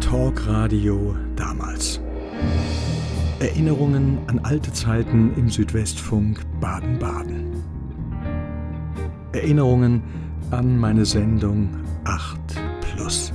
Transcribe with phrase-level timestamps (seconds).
[0.00, 2.00] Talkradio damals.
[3.40, 7.62] Erinnerungen an alte Zeiten im Südwestfunk Baden-Baden.
[9.32, 10.02] Erinnerungen
[10.50, 11.68] an meine Sendung
[12.04, 12.38] 8
[12.80, 13.34] Plus.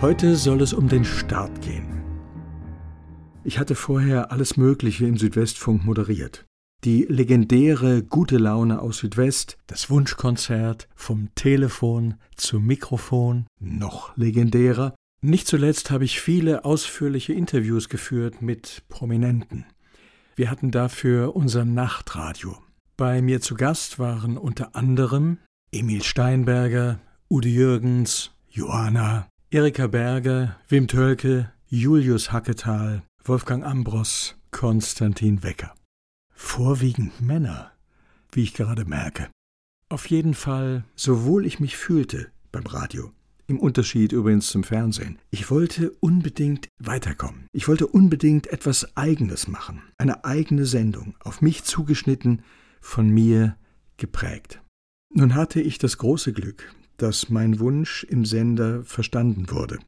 [0.00, 2.02] Heute soll es um den Start gehen.
[3.44, 6.46] Ich hatte vorher alles Mögliche im Südwestfunk moderiert.
[6.84, 14.92] Die legendäre Gute Laune aus Südwest, das Wunschkonzert vom Telefon zum Mikrofon, noch legendärer.
[15.20, 19.64] Nicht zuletzt habe ich viele ausführliche Interviews geführt mit Prominenten.
[20.34, 22.58] Wir hatten dafür unser Nachtradio.
[22.96, 25.38] Bei mir zu Gast waren unter anderem
[25.70, 35.74] Emil Steinberger, Ude Jürgens, Johanna, Erika Berger, Wim Tölke, Julius Hacketal, Wolfgang Ambros, Konstantin Wecker.
[36.44, 37.72] Vorwiegend Männer,
[38.30, 39.30] wie ich gerade merke.
[39.88, 43.10] Auf jeden Fall, sowohl ich mich fühlte beim Radio,
[43.46, 47.46] im Unterschied übrigens zum Fernsehen, ich wollte unbedingt weiterkommen.
[47.52, 52.42] Ich wollte unbedingt etwas Eigenes machen, eine eigene Sendung, auf mich zugeschnitten,
[52.82, 53.56] von mir
[53.96, 54.60] geprägt.
[55.14, 59.78] Nun hatte ich das große Glück, dass mein Wunsch im Sender verstanden wurde,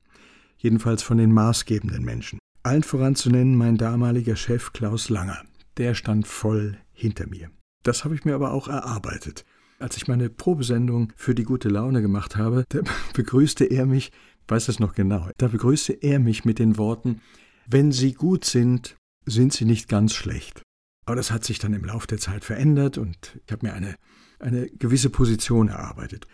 [0.56, 2.38] jedenfalls von den maßgebenden Menschen.
[2.62, 5.42] Allen voran zu nennen mein damaliger Chef Klaus Langer
[5.76, 7.50] der stand voll hinter mir.
[7.82, 9.44] Das habe ich mir aber auch erarbeitet.
[9.78, 12.80] Als ich meine Probesendung für die gute Laune gemacht habe, da
[13.14, 14.10] begrüßte er mich,
[14.48, 17.20] weiß es noch genau, da begrüßte er mich mit den Worten,
[17.66, 20.62] wenn Sie gut sind, sind Sie nicht ganz schlecht.
[21.06, 23.96] Aber das hat sich dann im Laufe der Zeit verändert und ich habe mir eine,
[24.38, 26.26] eine gewisse Position erarbeitet.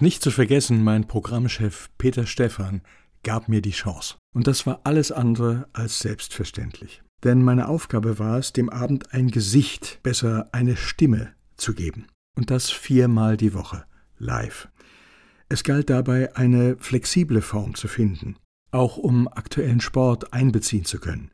[0.00, 2.82] Nicht zu vergessen, mein Programmchef Peter Stephan
[3.22, 4.16] gab mir die Chance.
[4.34, 9.30] Und das war alles andere als selbstverständlich denn meine Aufgabe war es, dem Abend ein
[9.30, 12.06] Gesicht, besser eine Stimme zu geben.
[12.36, 13.84] Und das viermal die Woche,
[14.18, 14.68] live.
[15.48, 18.36] Es galt dabei, eine flexible Form zu finden,
[18.70, 21.30] auch um aktuellen Sport einbeziehen zu können.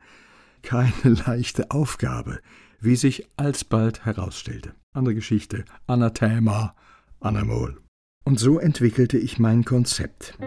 [0.61, 2.39] Keine leichte Aufgabe,
[2.79, 4.73] wie sich alsbald herausstellte.
[4.93, 6.75] Andere Geschichte, Anathema,
[7.19, 7.77] Anamol.
[8.23, 10.37] Und so entwickelte ich mein Konzept.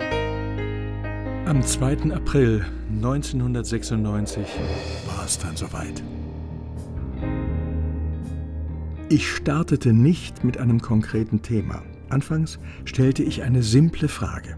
[1.47, 2.11] Am 2.
[2.15, 4.47] April 1996
[5.07, 6.03] war es dann soweit.
[9.11, 11.83] Ich startete nicht mit einem konkreten Thema.
[12.09, 14.57] Anfangs stellte ich eine simple Frage.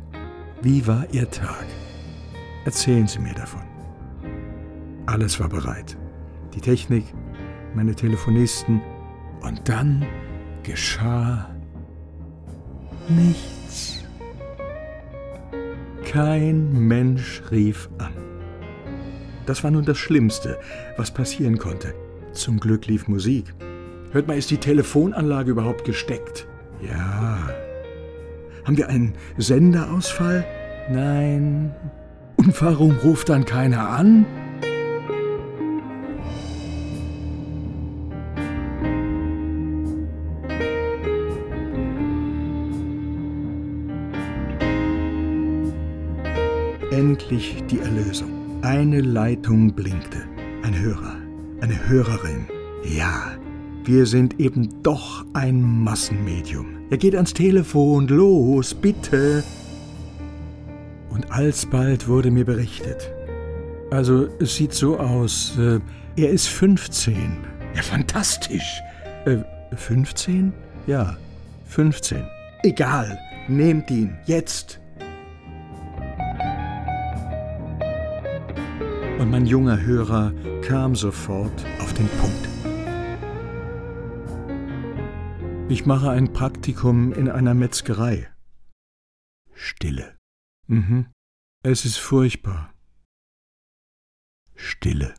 [0.63, 1.67] Wie war Ihr Tag?
[2.65, 3.65] Erzählen Sie mir davon.
[5.07, 5.97] Alles war bereit.
[6.55, 7.05] Die Technik,
[7.75, 8.81] meine Telefonisten.
[9.43, 10.07] Und dann
[10.63, 11.51] geschah
[13.09, 14.06] nichts.
[16.17, 18.15] Kein Mensch rief an.
[19.45, 20.59] Das war nun das Schlimmste,
[20.97, 21.93] was passieren konnte.
[22.33, 23.53] Zum Glück lief Musik.
[24.13, 26.49] Hört mal, ist die Telefonanlage überhaupt gesteckt?
[26.81, 27.51] Ja.
[28.65, 30.47] Haben wir einen Senderausfall?
[30.91, 31.75] Nein.
[32.37, 34.25] Und warum ruft dann keiner an?
[47.17, 48.61] Endlich die Erlösung.
[48.61, 50.19] Eine Leitung blinkte.
[50.63, 51.17] Ein Hörer,
[51.63, 52.47] eine Hörerin.
[52.85, 53.33] Ja,
[53.85, 56.67] wir sind eben doch ein Massenmedium.
[56.91, 59.43] Er geht ans Telefon, los, bitte.
[61.09, 63.11] Und alsbald wurde mir berichtet.
[63.91, 65.81] Also, es sieht so aus, äh,
[66.17, 67.17] er ist 15.
[67.75, 68.83] Ja, fantastisch.
[69.25, 69.39] Äh,
[69.75, 70.53] 15?
[70.87, 71.17] Ja,
[71.69, 72.25] 15.
[72.63, 74.81] Egal, nehmt ihn, jetzt.
[79.19, 80.33] Und mein junger Hörer
[80.63, 82.49] kam sofort auf den Punkt.
[85.69, 88.31] Ich mache ein Praktikum in einer Metzgerei.
[89.55, 90.17] Stille.
[90.67, 91.07] Mhm.
[91.65, 92.73] Es ist furchtbar.
[94.55, 95.15] Stille.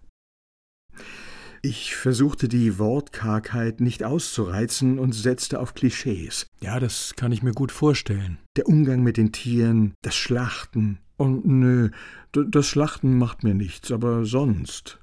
[1.64, 6.48] Ich versuchte die Wortkargheit nicht auszureizen und setzte auf Klischees.
[6.62, 8.38] Ja, das kann ich mir gut vorstellen.
[8.56, 11.90] Der Umgang mit den Tieren, das Schlachten, und nö,
[12.32, 15.00] das Schlachten macht mir nichts, aber sonst.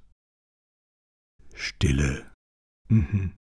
[1.54, 2.30] Stille.
[2.88, 3.32] Mhm.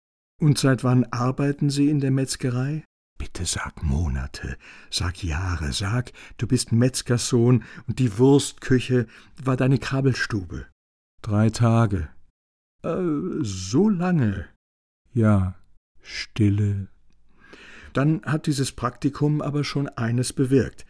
[0.42, 2.84] Und seit wann arbeiten Sie in der Metzgerei?
[3.18, 4.58] Bitte sag Monate,
[4.90, 9.08] sag Jahre, sag, du bist Metzgersohn und die Wurstküche
[9.42, 10.68] war deine Krabbelstube.
[11.22, 12.10] Drei Tage.
[12.84, 12.98] Äh,
[13.42, 14.50] so lange.
[15.14, 15.56] Ja,
[16.02, 16.90] Stille.
[17.94, 20.86] Dann hat dieses Praktikum aber schon eines bewirkt.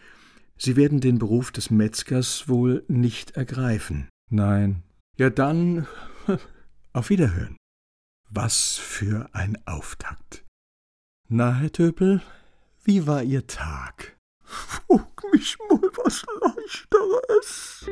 [0.57, 4.09] Sie werden den Beruf des Metzgers wohl nicht ergreifen.
[4.29, 4.83] Nein.
[5.17, 5.87] Ja dann
[6.93, 7.57] auf Wiederhören.
[8.29, 10.43] Was für ein Auftakt.
[11.29, 12.21] Na, Herr Töpel,
[12.83, 14.17] wie war Ihr Tag?
[14.43, 17.85] Frag mich mal was Leichteres.